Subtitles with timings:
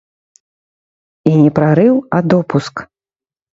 [1.33, 2.75] І не прарыў, а допуск.